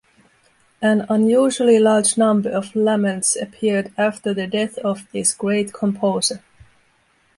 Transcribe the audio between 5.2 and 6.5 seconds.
great composer.